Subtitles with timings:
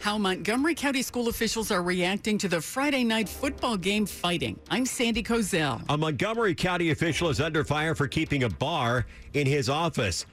[0.00, 4.58] How Montgomery County school officials are reacting to the Friday night football game fighting.
[4.70, 5.82] I'm Sandy Kozel.
[5.88, 10.24] A Montgomery County official is under fire for keeping a bar in his office.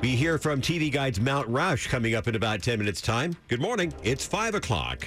[0.00, 3.36] We hear from TV Guide's Matt Roush coming up in about 10 minutes' time.
[3.48, 3.92] Good morning.
[4.02, 5.06] It's 5 o'clock.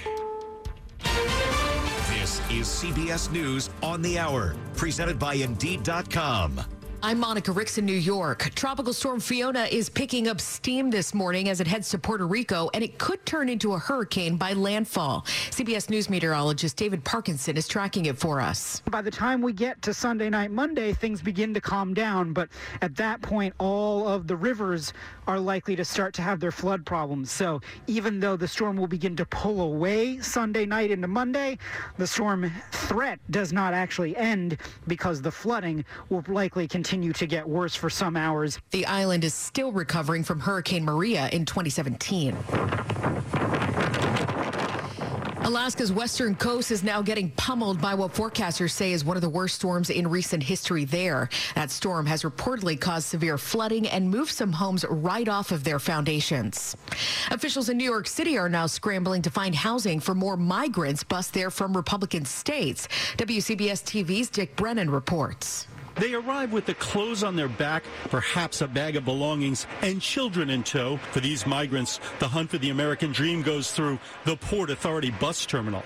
[2.09, 6.61] This is CBS News on the Hour, presented by Indeed.com.
[7.03, 8.49] I'm Monica Ricks in New York.
[8.55, 12.71] Tropical storm Fiona is picking up steam this morning as it heads to Puerto Rico,
[12.73, 15.21] and it could turn into a hurricane by landfall.
[15.51, 18.81] CBS News meteorologist David Parkinson is tracking it for us.
[18.89, 22.49] By the time we get to Sunday night, Monday, things begin to calm down, but
[22.81, 24.91] at that point, all of the rivers
[25.27, 27.31] are likely to start to have their flood problems.
[27.31, 31.59] So even though the storm will begin to pull away Sunday night into Monday,
[31.99, 37.27] the storm threat does not actually end because the flooding will likely continue continue to
[37.27, 38.59] get worse for some hours.
[38.71, 42.33] The island is still recovering from Hurricane Maria in 2017.
[45.43, 49.27] Alaska's western coast is now getting pummeled by what forecasters say is one of the
[49.27, 51.27] worst storms in recent history there.
[51.55, 55.79] That storm has reportedly caused severe flooding and moved some homes right off of their
[55.79, 56.77] foundations.
[57.31, 61.33] Officials in New York City are now scrambling to find housing for more migrants bussed
[61.33, 62.87] there from Republican states.
[63.17, 65.67] WCBS TV's Dick Brennan reports.
[65.99, 70.49] They arrive with the clothes on their back, perhaps a bag of belongings, and children
[70.49, 70.97] in tow.
[71.11, 75.45] For these migrants, the hunt for the American dream goes through the Port Authority bus
[75.45, 75.83] terminal.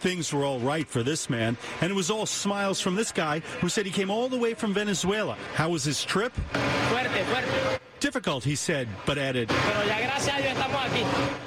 [0.00, 3.40] Things were all right for this man, and it was all smiles from this guy
[3.60, 5.36] who said he came all the way from Venezuela.
[5.54, 6.32] How was his trip?
[6.52, 7.78] Fuerte, fuerte.
[8.00, 9.50] Difficult, he said, but added,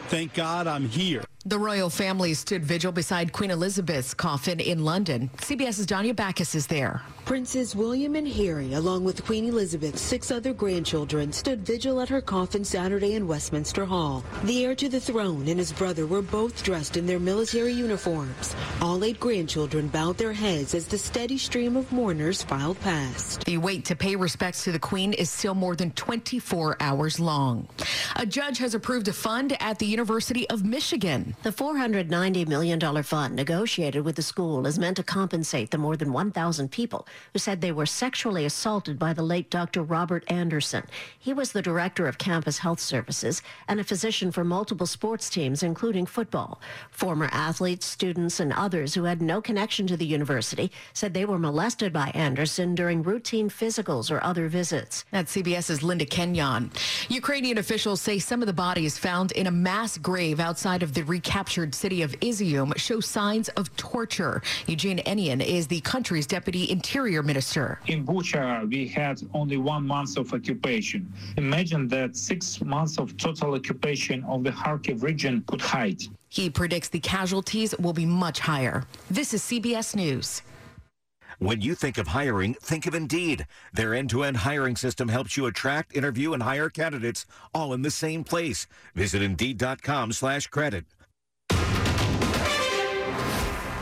[0.08, 1.24] Thank God I'm here.
[1.46, 5.30] The royal family stood vigil beside Queen Elizabeth's coffin in London.
[5.40, 7.02] CBS's Danya Bacchus is there.
[7.26, 12.22] Princes William and Harry, along with Queen Elizabeth's six other grandchildren, stood vigil at her
[12.22, 14.24] coffin Saturday in Westminster Hall.
[14.46, 18.56] The heir to the throne and his brother were both dressed in their military uniforms.
[18.82, 23.44] All eight grandchildren bowed their heads as the steady stream of mourners filed past.
[23.44, 27.68] The wait to pay respects to the Queen is still more than 24 hours long.
[28.16, 31.33] A judge has approved a fund at the University of Michigan.
[31.42, 36.14] The $490 million fund negotiated with the school is meant to compensate the more than
[36.14, 39.84] 1,000 people who said they were sexually assaulted by the late Dr.
[39.84, 40.84] Robert Anderson.
[41.20, 45.64] He was the director of campus health services and a physician for multiple sports teams,
[45.64, 46.62] including football.
[46.92, 51.40] Former athletes, students, and others who had no connection to the university said they were
[51.40, 55.04] molested by Anderson during routine physicals or other visits.
[55.12, 56.72] That's CBS's Linda Kenyon.
[57.10, 61.04] Ukrainian officials say some of the bodies found in a mass grave outside of the
[61.24, 64.42] recaptured city of Izium show signs of torture.
[64.68, 67.80] Eugene Yenin is the country's deputy interior minister.
[67.88, 71.12] In Bucha, we had only one month of occupation.
[71.38, 76.02] Imagine that six months of total occupation of the Kharkiv region could hide.
[76.28, 78.84] He predicts the casualties will be much higher.
[79.10, 80.42] This is CBS News.
[81.40, 83.48] When you think of hiring, think of Indeed.
[83.72, 88.24] Their end-to-end hiring system helps you attract, interview, and hire candidates all in the same
[88.24, 88.68] place.
[88.94, 90.86] Visit Indeed.com slash credit.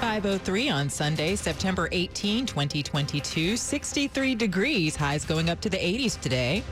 [0.02, 3.56] 503 on Sunday, September 18, 2022.
[3.56, 6.64] 63 degrees, highs going up to the 80s today.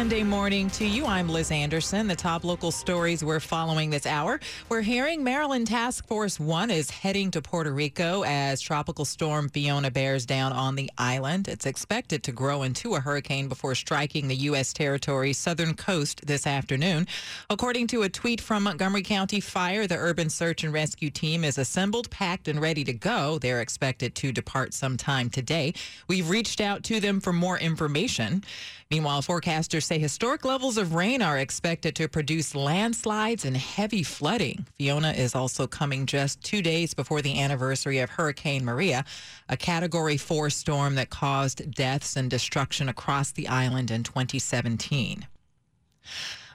[0.00, 1.04] Sunday morning to you.
[1.04, 2.06] I'm Liz Anderson.
[2.06, 4.40] The top local stories we're following this hour.
[4.70, 9.90] We're hearing Maryland Task Force One is heading to Puerto Rico as Tropical Storm Fiona
[9.90, 11.48] bears down on the island.
[11.48, 14.72] It's expected to grow into a hurricane before striking the U.S.
[14.72, 17.06] territory's southern coast this afternoon.
[17.50, 21.58] According to a tweet from Montgomery County Fire, the urban search and rescue team is
[21.58, 23.38] assembled, packed, and ready to go.
[23.38, 25.74] They're expected to depart sometime today.
[26.08, 28.44] We've reached out to them for more information.
[28.90, 34.64] Meanwhile, forecasters say historic levels of rain are expected to produce landslides and heavy flooding.
[34.78, 39.04] Fiona is also coming just two days before the anniversary of Hurricane Maria,
[39.48, 45.26] a Category 4 storm that caused deaths and destruction across the island in 2017.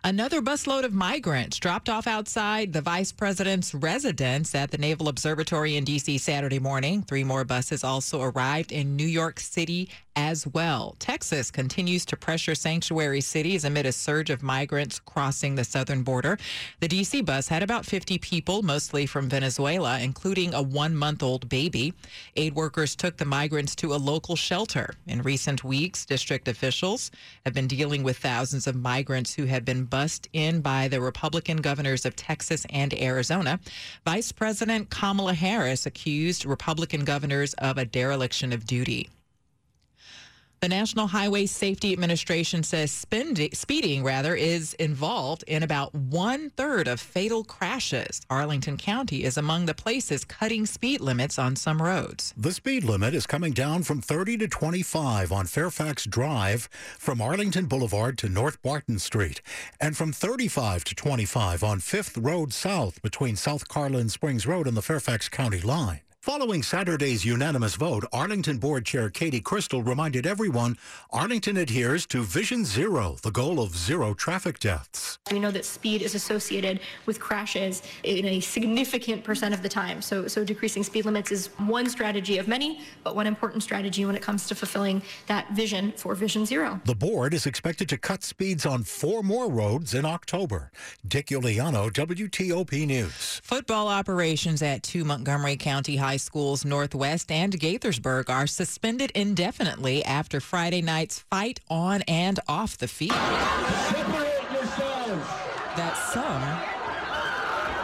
[0.06, 5.78] Another busload of migrants dropped off outside the vice president's residence at the Naval Observatory
[5.78, 6.20] in D.C.
[6.20, 7.02] Saturday morning.
[7.02, 10.96] Three more buses also arrived in New York City as well.
[11.00, 16.38] Texas continues to pressure sanctuary cities amid a surge of migrants crossing the southern border.
[16.80, 17.22] The D.C.
[17.22, 21.94] bus had about 50 people, mostly from Venezuela, including a one month old baby.
[22.36, 24.94] Aid workers took the migrants to a local shelter.
[25.08, 27.12] In recent weeks, district officials
[27.44, 31.56] have been dealing with thousands of migrants who have been bussed in by the Republican
[31.56, 33.62] governors of Texas and Arizona.
[34.04, 39.08] Vice President Kamala Harris accused Republican governors of a dereliction of duty.
[40.62, 46.88] The National Highway Safety Administration says speeding, speeding rather is involved in about one third
[46.88, 48.22] of fatal crashes.
[48.30, 52.34] Arlington County is among the places cutting speed limits on some roads.
[52.36, 56.68] The speed limit is coming down from 30 to 25 on Fairfax Drive
[56.98, 59.42] from Arlington Boulevard to North Barton Street
[59.80, 64.76] and from 35 to 25 on Fifth Road South between South Carlin Springs Road and
[64.76, 66.00] the Fairfax County line.
[66.26, 70.76] Following Saturday's unanimous vote, Arlington Board Chair Katie Cristol reminded everyone
[71.12, 75.20] Arlington adheres to Vision Zero, the goal of zero traffic deaths.
[75.32, 80.02] We know that speed is associated with crashes in a significant percent of the time.
[80.02, 84.16] So, so decreasing speed limits is one strategy of many, but one important strategy when
[84.16, 86.82] it comes to fulfilling that vision for Vision Zero.
[86.86, 90.72] The board is expected to cut speeds on four more roads in October.
[91.08, 93.42] Dick Uliano, WTOP News.
[93.44, 100.40] Football operations at two Montgomery County High schools Northwest and Gaithersburg are suspended indefinitely after
[100.40, 103.12] Friday night's fight on and off the field.
[105.76, 106.42] That some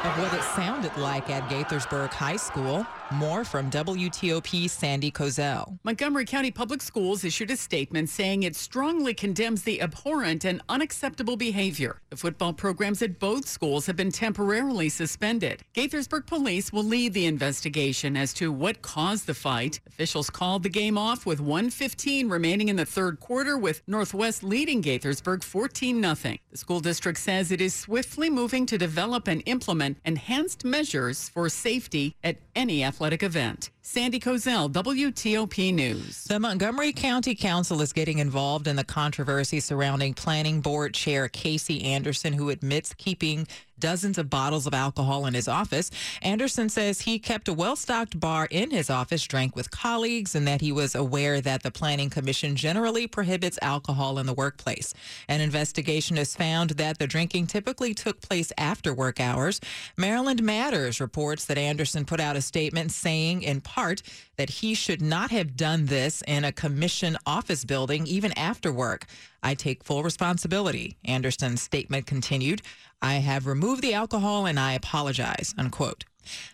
[0.09, 2.85] of what it sounded like at Gaithersburg High School.
[3.15, 5.77] More from WTOP's Sandy Kozel.
[5.83, 11.35] Montgomery County Public Schools issued a statement saying it strongly condemns the abhorrent and unacceptable
[11.35, 11.99] behavior.
[12.09, 15.61] The football programs at both schools have been temporarily suspended.
[15.75, 19.81] Gaithersburg police will lead the investigation as to what caused the fight.
[19.87, 24.81] Officials called the game off with 115 remaining in the third quarter with Northwest leading
[24.81, 29.97] Gaithersburg 14 0 The school district says it is swiftly moving to develop and implement
[30.05, 33.71] enhanced measures for safety at any athletic event.
[33.81, 36.23] Sandy Kozel, WTOP News.
[36.25, 41.83] The Montgomery County Council is getting involved in the controversy surrounding Planning Board Chair Casey
[41.83, 43.47] Anderson, who admits keeping
[43.81, 45.91] dozens of bottles of alcohol in his office.
[46.21, 50.47] Anderson says he kept a well stocked bar in his office, drank with colleagues, and
[50.47, 54.93] that he was aware that the Planning Commission generally prohibits alcohol in the workplace.
[55.27, 59.59] An investigation has found that the drinking typically took place after work hours.
[59.97, 64.01] Maryland Matters reports that Anderson put out a statement saying, in part,
[64.41, 69.05] that he should not have done this in a commission office building, even after work.
[69.43, 72.63] I take full responsibility, Anderson's statement continued.
[73.03, 76.05] I have removed the alcohol and I apologize, unquote.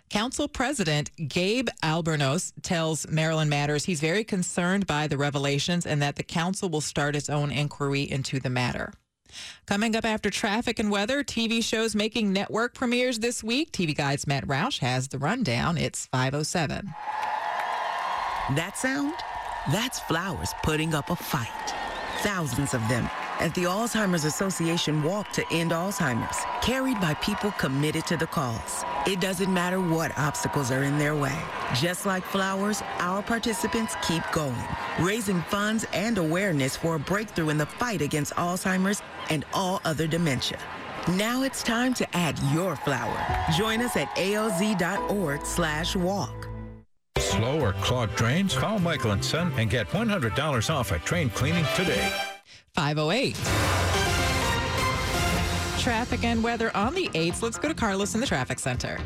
[0.10, 6.18] Council President Gabe Albornoz tells Maryland Matters he's very concerned by the revelations and that
[6.18, 8.92] the council will start its own inquiry into the matter.
[9.66, 13.72] Coming up after traffic and weather, TV shows making network premieres this week.
[13.72, 15.78] TV Guide's Matt Roush has the rundown.
[15.78, 16.94] It's 507.
[18.56, 19.14] That sound?
[19.74, 21.74] That's flowers putting up a fight.
[22.20, 23.10] Thousands of them
[23.40, 28.86] at the Alzheimer's Association walk to end Alzheimer's, carried by people committed to the cause.
[29.06, 31.38] It doesn't matter what obstacles are in their way.
[31.76, 34.56] Just like flowers, our participants keep going,
[35.02, 40.08] raising funds and awareness for a breakthrough in the fight against Alzheimer's and all other
[40.08, 40.58] dementia.
[41.10, 43.46] Now it's time to add your flower.
[43.58, 46.47] Join us at alz.org slash walk.
[47.20, 48.56] Slow or clogged drains?
[48.56, 52.14] Call Michael and Son and get $100 off a drain cleaning today.
[52.76, 53.36] 508.
[55.80, 57.42] Traffic and weather on the 8th.
[57.42, 59.00] Let's go to Carlos in the traffic center.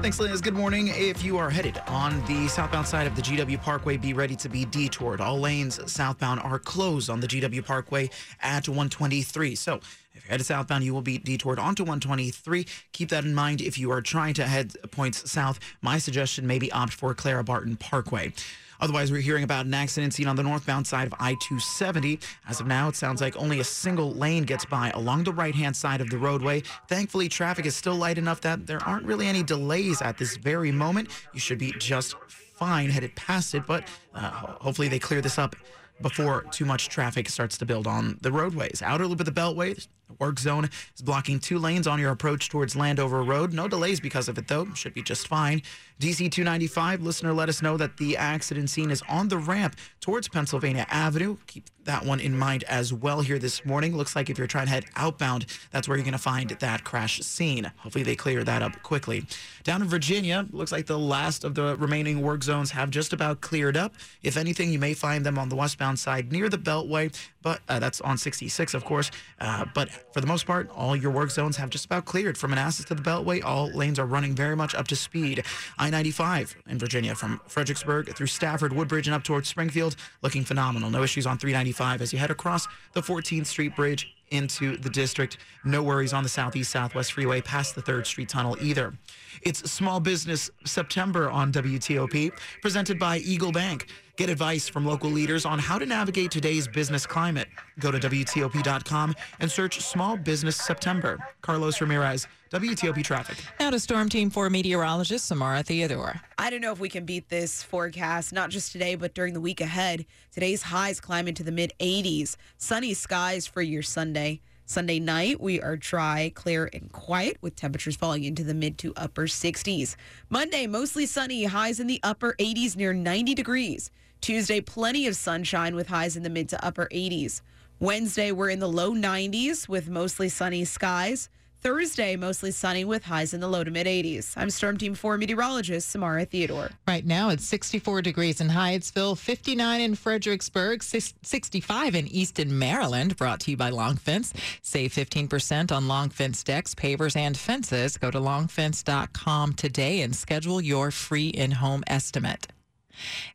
[0.00, 0.40] Thanks, Liz.
[0.40, 0.88] Good morning.
[0.88, 4.48] If you are headed on the southbound side of the GW Parkway, be ready to
[4.48, 5.20] be detoured.
[5.20, 8.08] All lanes southbound are closed on the GW Parkway
[8.40, 9.56] at 123.
[9.56, 12.64] So if you're headed southbound, you will be detoured onto 123.
[12.92, 15.58] Keep that in mind if you are trying to head points south.
[15.82, 18.32] My suggestion maybe opt for Clara Barton Parkway.
[18.80, 22.20] Otherwise, we're hearing about an accident seen on the northbound side of I 270.
[22.48, 25.54] As of now, it sounds like only a single lane gets by along the right
[25.54, 26.62] hand side of the roadway.
[26.88, 30.72] Thankfully, traffic is still light enough that there aren't really any delays at this very
[30.72, 31.08] moment.
[31.32, 35.54] You should be just fine headed past it, but uh, hopefully they clear this up
[36.00, 38.82] before too much traffic starts to build on the roadways.
[38.84, 39.86] Outer loop of the Beltway,
[40.18, 43.52] work zone is blocking two lanes on your approach towards Landover Road.
[43.52, 44.72] No delays because of it, though.
[44.74, 45.62] Should be just fine.
[46.00, 50.28] DC 295 listener let us know that the accident scene is on the ramp towards
[50.28, 51.36] Pennsylvania Avenue.
[51.46, 53.96] Keep that one in mind as well here this morning.
[53.96, 56.84] Looks like if you're trying to head outbound, that's where you're going to find that
[56.84, 57.72] crash scene.
[57.78, 59.26] Hopefully they clear that up quickly.
[59.64, 63.40] Down in Virginia, looks like the last of the remaining work zones have just about
[63.40, 63.94] cleared up.
[64.22, 67.12] If anything, you may find them on the westbound side near the Beltway,
[67.42, 69.10] but uh, that's on 66, of course.
[69.40, 72.36] Uh, but for the most part, all your work zones have just about cleared.
[72.36, 75.44] From Manassas to the Beltway, all lanes are running very much up to speed.
[75.78, 80.90] I 95 in Virginia from Fredericksburg through Stafford, Woodbridge, and up towards Springfield, looking phenomenal.
[80.90, 85.38] No issues on 395 as you head across the 14th Street Bridge into the district.
[85.64, 88.94] No worries on the Southeast Southwest Freeway past the 3rd Street Tunnel either.
[89.42, 93.86] It's Small Business September on WTOP, presented by Eagle Bank.
[94.16, 97.46] Get advice from local leaders on how to navigate today's business climate.
[97.78, 101.18] Go to WTOP.com and search Small Business September.
[101.40, 103.36] Carlos Ramirez, WTOP Traffic.
[103.60, 106.20] Now to Storm Team 4 meteorologist Samara Theodore.
[106.36, 109.40] I don't know if we can beat this forecast, not just today, but during the
[109.40, 110.04] week ahead.
[110.32, 112.36] Today's highs climb into the mid 80s.
[112.56, 114.40] Sunny skies for your Sunday.
[114.68, 118.92] Sunday night, we are dry, clear, and quiet with temperatures falling into the mid to
[118.96, 119.96] upper 60s.
[120.28, 123.90] Monday, mostly sunny, highs in the upper 80s near 90 degrees.
[124.20, 127.40] Tuesday, plenty of sunshine with highs in the mid to upper 80s.
[127.80, 131.30] Wednesday, we're in the low 90s with mostly sunny skies.
[131.60, 134.34] Thursday, mostly sunny with highs in the low to mid 80s.
[134.36, 136.70] I'm Storm Team 4 meteorologist Samara Theodore.
[136.86, 143.16] Right now it's 64 degrees in Hyattsville, 59 in Fredericksburg, 65 in Easton, Maryland.
[143.16, 144.32] Brought to you by Long Fence.
[144.62, 147.96] Save 15% on Long Fence decks, pavers, and fences.
[147.96, 152.46] Go to longfence.com today and schedule your free in home estimate.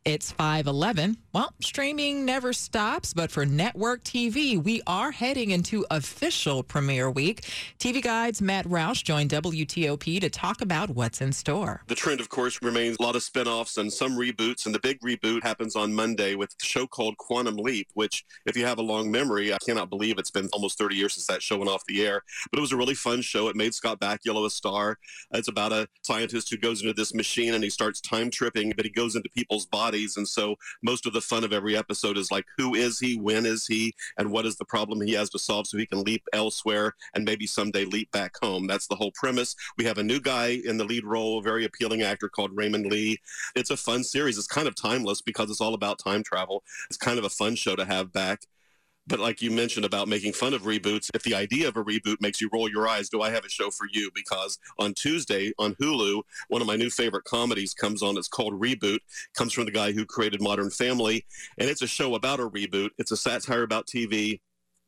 [0.04, 1.16] It's 511.
[1.32, 7.42] Well, streaming never stops, but for network TV, we are heading into official premiere week.
[7.78, 11.82] TV Guide's Matt Roush joined WTOP to talk about what's in store.
[11.86, 15.00] The trend, of course, remains a lot of spinoffs and some reboots, and the big
[15.00, 18.82] reboot happens on Monday with a show called Quantum Leap, which, if you have a
[18.82, 21.84] long memory, I cannot believe it's been almost 30 years since that show went off
[21.86, 23.48] the air, but it was a really fun show.
[23.48, 24.98] It made Scott Bakula a star.
[25.32, 28.84] It's about a scientist who goes into this machine and he starts time tripping, but
[28.84, 32.32] he goes into people's bodies, and so most of the fun of every episode is
[32.32, 33.16] like, who is he?
[33.16, 33.94] When is he?
[34.18, 37.24] And what is the problem he has to solve so he can leap elsewhere and
[37.24, 38.66] maybe someday leap back home?
[38.66, 39.54] That's the whole premise.
[39.78, 42.86] We have a new guy in the lead role, a very appealing actor called Raymond
[42.86, 43.18] Lee.
[43.54, 44.38] It's a fun series.
[44.38, 46.64] It's kind of timeless because it's all about time travel.
[46.90, 48.40] It's kind of a fun show to have back.
[49.06, 52.20] But like you mentioned about making fun of reboots, if the idea of a reboot
[52.20, 54.10] makes you roll your eyes, do I have a show for you?
[54.14, 58.16] Because on Tuesday on Hulu, one of my new favorite comedies comes on.
[58.16, 59.00] It's called Reboot.
[59.36, 61.26] Comes from the guy who created Modern Family,
[61.58, 62.90] and it's a show about a reboot.
[62.98, 64.40] It's a satire about TV.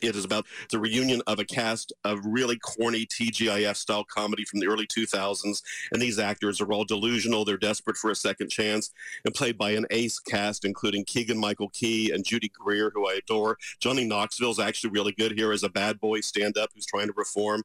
[0.02, 4.60] It is about the reunion of a cast of really corny TGIF style comedy from
[4.60, 5.62] the early 2000s.
[5.90, 7.46] And these actors are all delusional.
[7.46, 8.90] They're desperate for a second chance
[9.24, 13.14] and played by an ace cast, including Keegan Michael Key and Judy Greer, who I
[13.14, 13.56] adore.
[13.80, 17.06] Johnny Knoxville is actually really good here as a bad boy stand up who's trying
[17.06, 17.62] to reform.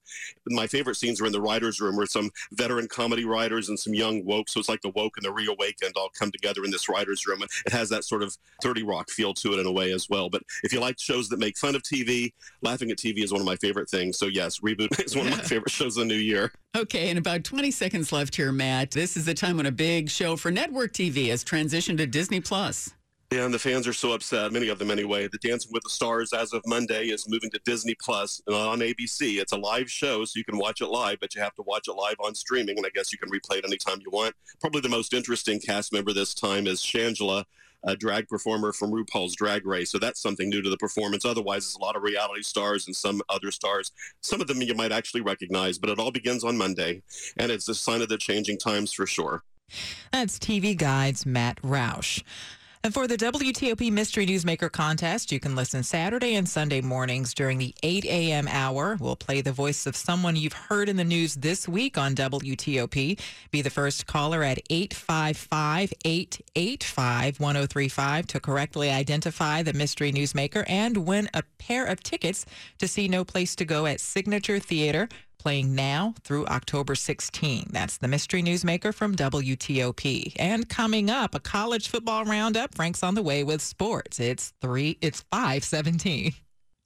[0.47, 3.93] My favorite scenes are in the writer's room where some veteran comedy writers and some
[3.93, 6.87] young woke, so it's like the woke and the reawakened all come together in this
[6.87, 7.41] writer's room.
[7.41, 10.09] And it has that sort of 30 Rock feel to it in a way as
[10.09, 10.29] well.
[10.29, 12.20] But if you like shows that make fun of TV,
[12.61, 14.17] laughing at TV is one of my favorite things.
[14.17, 16.51] So yes, Reboot is one of my favorite shows of the new year.
[16.75, 18.91] Okay, and about 20 seconds left here, Matt.
[18.91, 22.39] This is the time when a big show for network TV has transitioned to Disney
[22.39, 22.93] Plus.
[23.31, 25.29] Yeah, and the fans are so upset, many of them anyway.
[25.29, 29.39] The Dancing with the Stars, as of Monday, is moving to Disney Plus on ABC.
[29.39, 31.87] It's a live show, so you can watch it live, but you have to watch
[31.87, 34.35] it live on streaming, and I guess you can replay it anytime you want.
[34.59, 37.45] Probably the most interesting cast member this time is Shangela,
[37.83, 39.91] a drag performer from RuPaul's Drag Race.
[39.91, 41.25] So that's something new to the performance.
[41.25, 43.91] Otherwise, it's a lot of reality stars and some other stars.
[44.21, 47.03] Some of them you might actually recognize, but it all begins on Monday,
[47.37, 49.43] and it's a sign of the changing times for sure.
[50.11, 52.23] That's TV Guide's Matt Roush.
[52.83, 57.59] And for the WTOP Mystery Newsmaker contest, you can listen Saturday and Sunday mornings during
[57.59, 58.47] the 8 a.m.
[58.47, 58.97] hour.
[58.99, 63.19] We'll play the voice of someone you've heard in the news this week on WTOP.
[63.51, 71.05] Be the first caller at 855 885 1035 to correctly identify the Mystery Newsmaker and
[71.05, 72.47] win a pair of tickets
[72.79, 75.07] to see No Place to Go at Signature Theater
[75.41, 77.69] playing now through October 16.
[77.71, 80.33] That's the Mystery Newsmaker from WTOP.
[80.37, 82.75] And coming up, a college football roundup.
[82.75, 84.19] Frank's on the way with sports.
[84.19, 86.33] It's three, it's 517,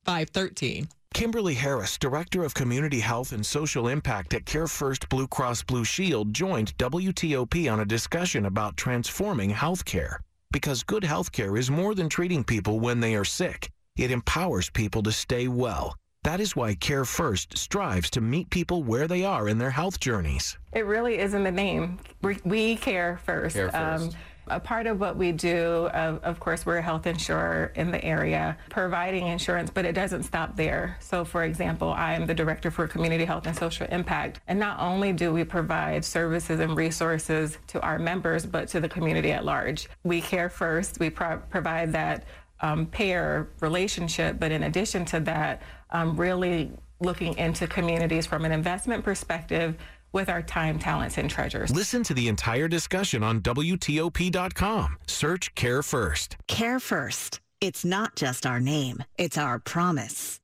[0.05, 0.87] 513.
[1.13, 5.83] Kimberly Harris, Director of Community Health and Social Impact at Care First Blue Cross Blue
[5.83, 10.19] Shield, joined WTOP on a discussion about transforming healthcare.
[10.51, 15.03] Because good healthcare is more than treating people when they are sick, it empowers people
[15.03, 15.95] to stay well.
[16.25, 19.99] That is why Care First strives to meet people where they are in their health
[19.99, 20.57] journeys.
[20.73, 21.99] It really is in the name.
[22.23, 23.55] We, we care first.
[23.55, 24.03] Care first.
[24.03, 24.09] Um,
[24.47, 28.03] a part of what we do, of, of course, we're a health insurer in the
[28.03, 30.97] area providing insurance, but it doesn't stop there.
[30.99, 34.39] So, for example, I'm the director for community health and social impact.
[34.47, 38.89] And not only do we provide services and resources to our members, but to the
[38.89, 39.89] community at large.
[40.03, 40.99] We care first.
[40.99, 42.25] We pro- provide that
[42.61, 48.51] um, payer relationship, but in addition to that, um, really looking into communities from an
[48.51, 49.75] investment perspective
[50.11, 51.69] with our time, talents, and treasures.
[51.75, 54.97] Listen to the entire discussion on WTOP.com.
[55.07, 56.37] Search Care First.
[56.47, 57.41] Care First.
[57.59, 60.39] It's not just our name, it's our promise.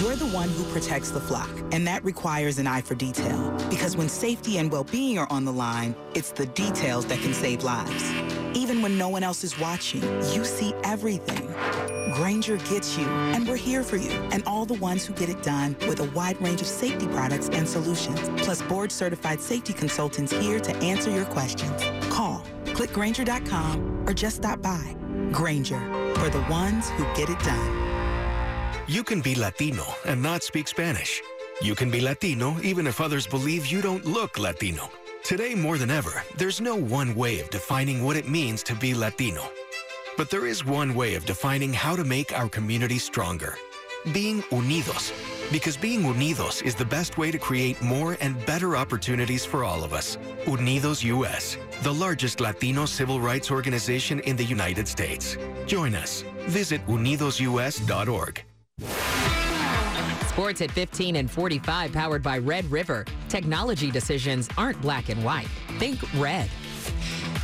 [0.00, 3.50] You're the one who protects the flock, and that requires an eye for detail.
[3.68, 7.64] Because when safety and well-being are on the line, it's the details that can save
[7.64, 8.10] lives.
[8.56, 10.00] Even when no one else is watching,
[10.32, 11.46] you see everything.
[12.14, 15.42] Grainger gets you, and we're here for you, and all the ones who get it
[15.42, 20.58] done with a wide range of safety products and solutions, plus board-certified safety consultants here
[20.58, 21.82] to answer your questions.
[22.08, 24.96] Call, click Grainger.com, or just stop by.
[25.32, 25.80] Grainger,
[26.14, 28.82] for the ones who get it done.
[28.88, 31.20] You can be Latino and not speak Spanish.
[31.60, 34.88] You can be Latino even if others believe you don't look Latino.
[35.26, 38.94] Today, more than ever, there's no one way of defining what it means to be
[38.94, 39.42] Latino.
[40.16, 43.56] But there is one way of defining how to make our community stronger.
[44.12, 45.10] Being unidos.
[45.50, 49.82] Because being unidos is the best way to create more and better opportunities for all
[49.82, 50.16] of us.
[50.44, 55.36] Unidos US, the largest Latino civil rights organization in the United States.
[55.66, 56.22] Join us.
[56.46, 58.44] Visit unidosus.org.
[60.36, 63.06] Sports at 15 and 45, powered by Red River.
[63.30, 65.48] Technology decisions aren't black and white.
[65.78, 66.50] Think red.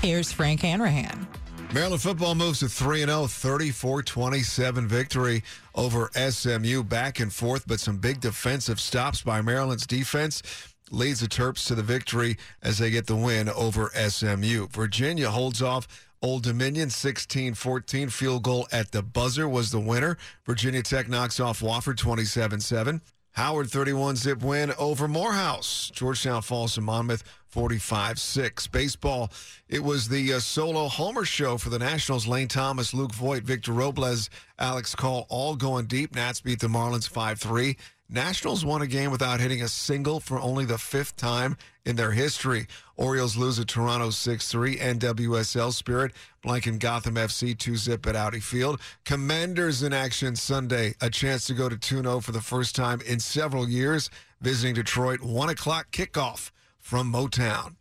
[0.02, 1.26] Here's Frank Hanrahan.
[1.72, 5.42] Maryland football moves to 3 0, 34 27 victory
[5.74, 6.82] over SMU.
[6.82, 10.42] Back and forth, but some big defensive stops by Maryland's defense
[10.90, 14.68] leads the Terps to the victory as they get the win over SMU.
[14.68, 15.88] Virginia holds off
[16.22, 18.08] Old Dominion 16 14.
[18.08, 20.16] Field goal at the buzzer was the winner.
[20.46, 23.02] Virginia Tech knocks off Wofford 27 7.
[23.32, 25.90] Howard 31 zip win over Morehouse.
[25.94, 28.66] Georgetown falls to Monmouth 45 6.
[28.68, 29.32] Baseball,
[29.68, 32.26] it was the uh, solo homer show for the Nationals.
[32.26, 36.14] Lane Thomas, Luke Voit, Victor Robles, Alex Call all going deep.
[36.14, 37.76] Nats beat the Marlins 5 3.
[38.12, 42.10] Nationals won a game without hitting a single for only the fifth time in their
[42.10, 42.66] history.
[42.94, 44.78] Orioles lose at Toronto 6-3.
[44.78, 46.12] NWSL Spirit
[46.44, 48.78] blanking Gotham FC 2-zip at Audi Field.
[49.06, 50.94] Commanders in action Sunday.
[51.00, 54.10] A chance to go to 2-0 for the first time in several years.
[54.42, 55.22] Visiting Detroit.
[55.22, 57.76] 1 o'clock kickoff from Motown.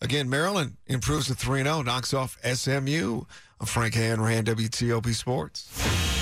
[0.00, 1.84] Again, Maryland improves to 3-0.
[1.84, 3.24] Knocks off SMU.
[3.60, 6.13] I'm Frank Hanrahan, WTOP Sports.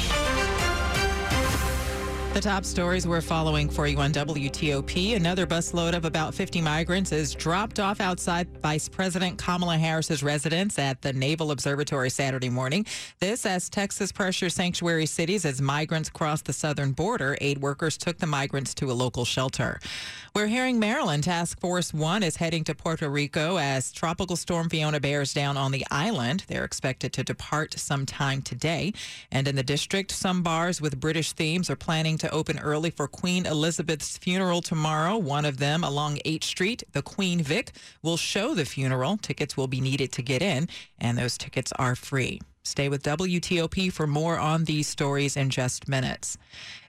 [2.32, 5.16] The top stories we're following for you on WTOP.
[5.16, 10.78] Another busload of about 50 migrants is dropped off outside Vice President Kamala Harris's residence
[10.78, 12.86] at the Naval Observatory Saturday morning.
[13.20, 17.36] This as Texas pressures sanctuary cities as migrants cross the southern border.
[17.42, 19.78] Aid workers took the migrants to a local shelter.
[20.34, 25.00] We're hearing Maryland Task Force 1 is heading to Puerto Rico as Tropical Storm Fiona
[25.00, 26.44] bears down on the island.
[26.48, 28.94] They're expected to depart sometime today.
[29.30, 33.08] And in the district, some bars with British themes are planning to open early for
[33.08, 35.16] Queen Elizabeth's funeral tomorrow.
[35.18, 39.16] One of them along 8th Street, the Queen Vic, will show the funeral.
[39.16, 40.68] Tickets will be needed to get in,
[41.00, 42.40] and those tickets are free.
[42.62, 46.38] Stay with WTOP for more on these stories in just minutes.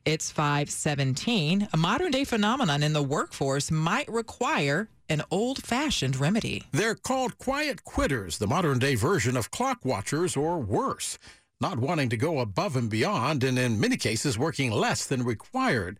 [0.05, 1.67] It's 517.
[1.73, 6.63] A modern day phenomenon in the workforce might require an old fashioned remedy.
[6.71, 11.17] They're called quiet quitters, the modern day version of clock watchers or worse,
[11.63, 15.97] not wanting to go above and beyond and in many cases working less than required.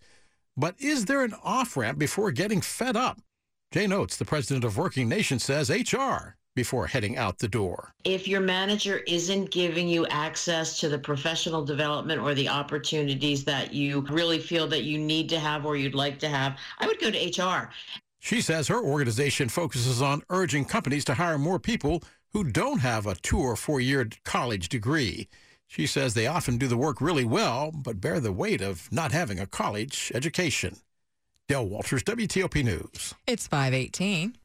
[0.57, 3.21] But is there an off ramp before getting fed up?
[3.71, 7.93] Jane Oates, the president of Working Nation, says HR before heading out the door.
[8.03, 13.73] If your manager isn't giving you access to the professional development or the opportunities that
[13.73, 16.99] you really feel that you need to have or you'd like to have, I would
[16.99, 17.69] go to HR.
[18.19, 23.07] She says her organization focuses on urging companies to hire more people who don't have
[23.07, 25.29] a two or four year college degree.
[25.67, 29.11] She says they often do the work really well, but bear the weight of not
[29.11, 30.77] having a college education.
[31.49, 33.13] Dell Walters, WTOP News.
[33.27, 34.35] It's 518.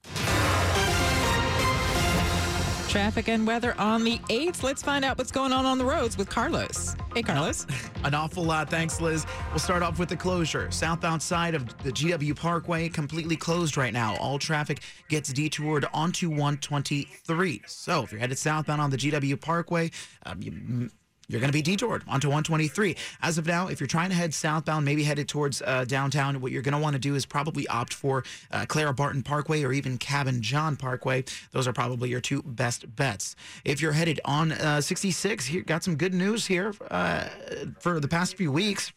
[2.88, 4.62] Traffic and weather on the 8th.
[4.62, 6.96] Let's find out what's going on on the roads with Carlos.
[7.14, 7.66] Hey, Carlos.
[8.04, 8.70] An awful lot.
[8.70, 9.26] Thanks, Liz.
[9.50, 10.70] We'll start off with the closure.
[10.70, 14.16] Southbound side of the GW Parkway completely closed right now.
[14.16, 17.62] All traffic gets detoured onto 123.
[17.66, 19.90] So if you're headed southbound on the GW Parkway,
[20.24, 20.90] um, you
[21.28, 22.96] you're going to be detoured onto 123.
[23.20, 26.52] As of now, if you're trying to head southbound, maybe headed towards uh, downtown, what
[26.52, 29.72] you're going to want to do is probably opt for uh, Clara Barton Parkway or
[29.72, 31.24] even Cabin John Parkway.
[31.52, 33.36] Those are probably your two best bets.
[33.64, 37.28] If you're headed on uh, 66, here got some good news here uh,
[37.78, 38.92] for the past few weeks.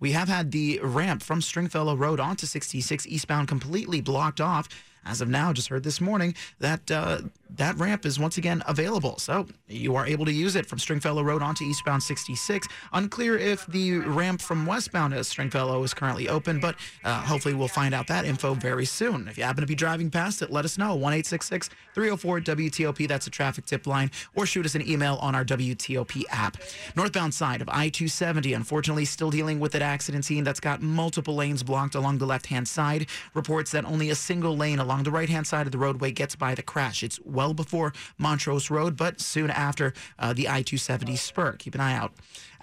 [0.00, 4.68] We have had the ramp from Stringfellow Road onto 66 eastbound completely blocked off.
[5.04, 7.18] As of now, just heard this morning that uh,
[7.56, 9.18] that ramp is once again available.
[9.18, 12.66] So you are able to use it from Stringfellow Road onto eastbound 66.
[12.92, 17.68] Unclear if the ramp from westbound to Stringfellow is currently open, but uh, hopefully we'll
[17.68, 19.28] find out that info very soon.
[19.28, 20.94] If you happen to be driving past it, let us know.
[20.94, 25.44] 1 304 WTOP, that's a traffic tip line, or shoot us an email on our
[25.44, 26.56] WTOP app.
[26.96, 31.36] Northbound side of I 270, unfortunately, still dealing with an accident scene that's got multiple
[31.36, 33.06] lanes blocked along the left hand side.
[33.34, 36.34] Reports that only a single lane along the right hand side of the roadway gets
[36.34, 37.02] by the crash.
[37.02, 41.52] It's well before Montrose Road, but soon after uh, the I 270 spur.
[41.52, 42.12] Keep an eye out.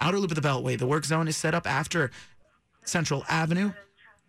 [0.00, 2.10] Outer loop of the Beltway, the work zone is set up after
[2.84, 3.72] Central Avenue.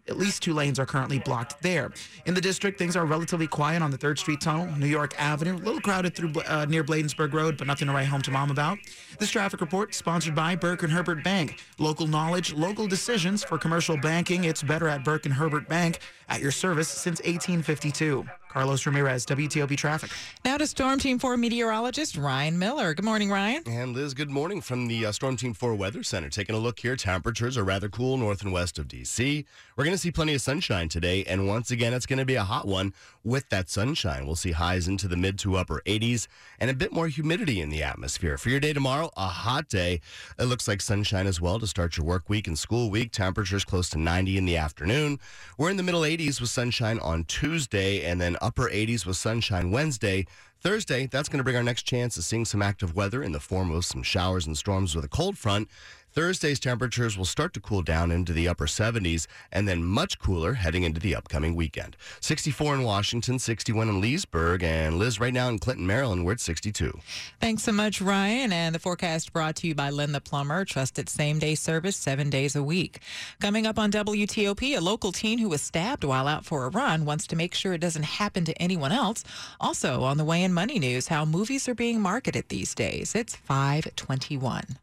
[0.09, 1.91] At least two lanes are currently blocked there.
[2.25, 5.55] In the district, things are relatively quiet on the 3rd Street Tunnel, New York Avenue.
[5.55, 8.51] A little crowded through uh, near Bladensburg Road, but nothing to write home to mom
[8.51, 8.79] about.
[9.17, 11.61] This traffic report sponsored by Burke and Herbert Bank.
[11.79, 14.43] Local knowledge, local decisions for commercial banking.
[14.43, 18.25] It's better at Burke and Herbert Bank at your service since 1852.
[18.53, 20.11] Carlos Ramirez, WTOP Traffic.
[20.45, 22.93] Now to Storm Team 4 meteorologist Ryan Miller.
[22.93, 23.63] Good morning, Ryan.
[23.65, 26.29] And Liz, good morning from the uh, Storm Team 4 Weather Center.
[26.29, 29.43] Taking a look here, temperatures are rather cool north and west of D.C.
[29.75, 32.35] We're going to see plenty of sunshine today, and once again, it's going to be
[32.35, 34.27] a hot one with that sunshine.
[34.27, 36.27] We'll see highs into the mid to upper 80s
[36.59, 38.37] and a bit more humidity in the atmosphere.
[38.37, 39.99] For your day tomorrow, a hot day.
[40.37, 43.11] It looks like sunshine as well to start your work week and school week.
[43.11, 45.19] Temperatures close to 90 in the afternoon.
[45.57, 49.71] We're in the middle 80s with sunshine on Tuesday, and then upper 80s with sunshine
[49.71, 50.27] Wednesday.
[50.61, 53.39] Thursday, that's going to bring our next chance of seeing some active weather in the
[53.39, 55.67] form of some showers and storms with a cold front.
[56.13, 60.53] Thursday's temperatures will start to cool down into the upper 70s and then much cooler
[60.53, 61.97] heading into the upcoming weekend.
[62.19, 66.39] 64 in Washington, 61 in Leesburg, and Liz right now in Clinton, Maryland, we're at
[66.39, 66.99] 62.
[67.41, 68.53] Thanks so much, Ryan.
[68.53, 72.29] And the forecast brought to you by Lynn the Plumber, trusted same day service seven
[72.29, 72.99] days a week.
[73.41, 77.05] Coming up on WTOP, a local teen who was stabbed while out for a run
[77.05, 79.23] wants to make sure it doesn't happen to anyone else.
[79.59, 83.15] Also, on the way in money news, how movies are being marketed these days.
[83.15, 84.77] It's 521.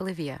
[0.00, 0.40] Olivia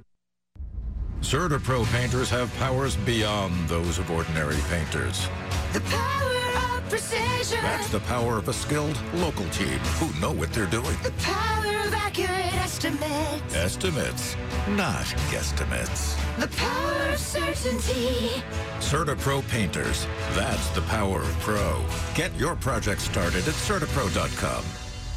[1.21, 5.27] CertaPro painters have powers beyond those of ordinary painters.
[5.71, 7.59] The power of precision.
[7.61, 10.97] That's the power of a skilled local team who know what they're doing.
[11.03, 13.55] The power of accurate estimates.
[13.55, 14.35] Estimates,
[14.69, 16.17] not guesstimates.
[16.39, 18.43] The power of certainty.
[18.79, 20.07] CertaPro painters.
[20.31, 21.85] That's the power of pro.
[22.15, 24.65] Get your project started at CertaPro.com.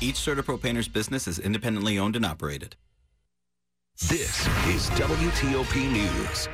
[0.03, 2.77] Each CertaPro painter's business is independently owned and operated.
[4.01, 6.49] This is WTOP News.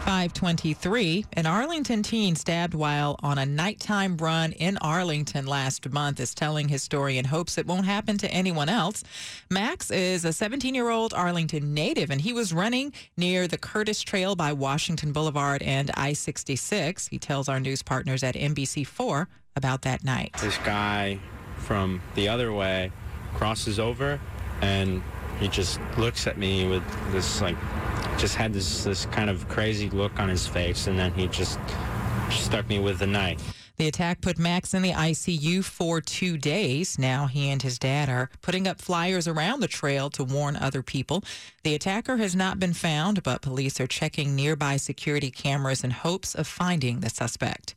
[0.00, 1.24] 523.
[1.34, 6.66] An Arlington teen stabbed while on a nighttime run in Arlington last month is telling
[6.68, 9.04] his story in hopes it won't happen to anyone else.
[9.48, 14.02] Max is a 17 year old Arlington native, and he was running near the Custis
[14.02, 17.06] Trail by Washington Boulevard and I 66.
[17.06, 20.34] He tells our news partners at NBC4 about that night.
[20.40, 21.20] This guy
[21.58, 22.90] from the other way
[23.34, 24.18] crosses over
[24.60, 25.00] and
[25.38, 27.56] he just looks at me with this like
[28.18, 31.58] just had this this kind of crazy look on his face and then he just
[32.30, 36.98] stuck me with the knife the attack put Max in the ICU for two days.
[36.98, 40.82] Now he and his dad are putting up flyers around the trail to warn other
[40.82, 41.22] people.
[41.62, 46.34] The attacker has not been found, but police are checking nearby security cameras in hopes
[46.34, 47.74] of finding the suspect.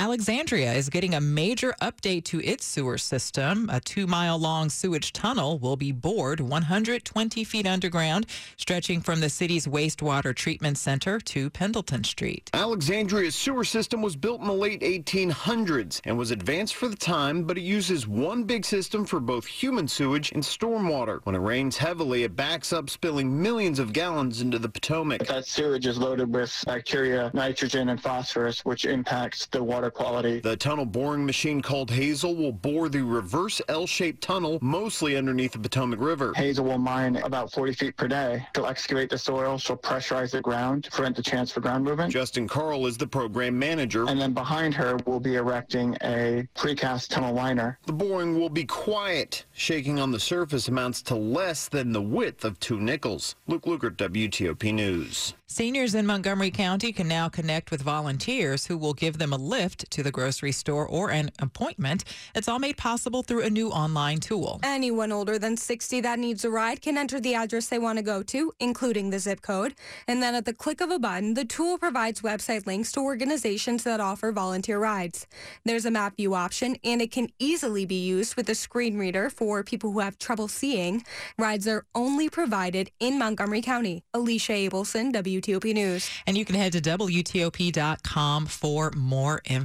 [0.00, 3.68] Alexandria is getting a major update to its sewer system.
[3.70, 8.24] A two mile long sewage tunnel will be bored 120 feet underground,
[8.56, 12.48] stretching from the city's wastewater treatment center to Pendleton Street.
[12.54, 17.42] Alexandria's sewer system was built in the late 1800s and was advanced for the time,
[17.42, 21.20] but it uses one big system for both human sewage and stormwater.
[21.24, 25.26] When it rains heavily, it backs up, spilling millions of gallons into the Potomac.
[25.26, 30.40] That sewage is loaded with bacteria, nitrogen, and phosphorus, which impacts the water quality.
[30.40, 35.58] The tunnel boring machine called Hazel will bore the reverse L-shaped tunnel mostly underneath the
[35.58, 36.32] Potomac River.
[36.34, 38.46] Hazel will mine about 40 feet per day.
[38.54, 42.12] She'll excavate the soil, she'll pressurize the ground to prevent the chance for ground movement.
[42.12, 44.08] Justin Carl is the program manager.
[44.08, 47.78] And then behind her, we'll be erecting a precast tunnel liner.
[47.86, 49.44] The boring will be quiet.
[49.52, 53.36] Shaking on the surface amounts to less than the width of two nickels.
[53.46, 55.34] Luke Lukert, WTOP News.
[55.46, 59.79] Seniors in Montgomery County can now connect with volunteers who will give them a lift
[59.90, 62.04] to the grocery store or an appointment.
[62.34, 64.60] It's all made possible through a new online tool.
[64.62, 68.02] Anyone older than 60 that needs a ride can enter the address they want to
[68.02, 69.74] go to, including the zip code.
[70.06, 73.84] And then at the click of a button, the tool provides website links to organizations
[73.84, 75.26] that offer volunteer rides.
[75.64, 79.30] There's a map view option, and it can easily be used with a screen reader
[79.30, 81.04] for people who have trouble seeing.
[81.38, 84.04] Rides are only provided in Montgomery County.
[84.14, 86.10] Alicia Abelson, WTOP News.
[86.26, 89.59] And you can head to WTOP.com for more information.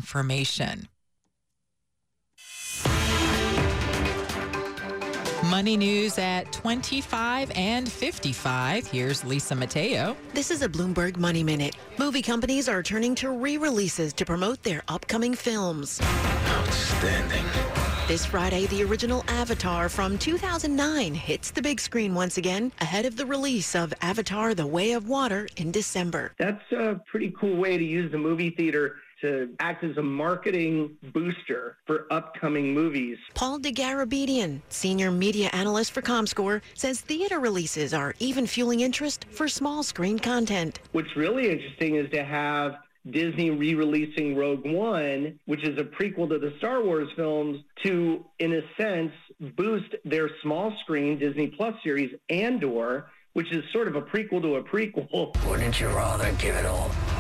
[5.50, 8.88] Money news at 25 and 55.
[8.88, 10.18] Here's Lisa Mateo.
[10.34, 11.76] This is a Bloomberg Money Minute.
[12.00, 16.02] Movie companies are turning to re releases to promote their upcoming films.
[16.48, 17.46] Outstanding.
[18.08, 23.16] This Friday, the original Avatar from 2009 hits the big screen once again ahead of
[23.16, 26.34] the release of Avatar The Way of Water in December.
[26.38, 30.98] That's a pretty cool way to use the movie theater to act as a marketing
[31.14, 33.18] booster for upcoming movies.
[33.34, 39.48] Paul Dergarabedian, senior media analyst for ComScore, says theater releases are even fueling interest for
[39.48, 40.80] small screen content.
[40.92, 42.76] What's really interesting is to have
[43.10, 48.54] Disney re-releasing Rogue One, which is a prequel to the Star Wars films, to, in
[48.54, 49.12] a sense,
[49.56, 54.56] boost their small screen Disney Plus series Andor, which is sort of a prequel to
[54.56, 55.36] a prequel.
[55.48, 57.15] Wouldn't you rather give it all to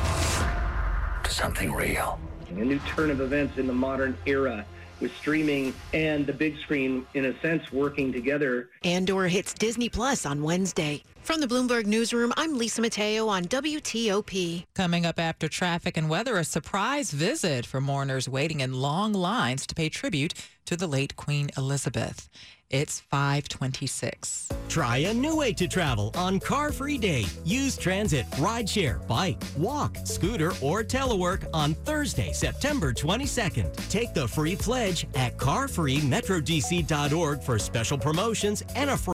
[1.35, 2.17] something real?
[2.49, 4.65] A new turn of events in the modern era
[5.01, 8.69] with streaming and the big screen, in a sense, working together.
[8.85, 11.03] Andor hits Disney Plus on Wednesday.
[11.21, 14.65] From the Bloomberg Newsroom, I'm Lisa Mateo on WTOP.
[14.73, 19.67] Coming up after traffic and weather, a surprise visit for mourners waiting in long lines
[19.67, 20.33] to pay tribute
[20.65, 22.29] to the late Queen Elizabeth.
[22.71, 24.49] It's 526.
[24.69, 27.25] Try a new way to travel on Car Free Day.
[27.43, 33.71] Use transit, rideshare, bike, walk, scooter, or telework on Thursday, September 22nd.
[33.89, 39.03] Take the free pledge at carfreemetrodc.org for special promotions and a free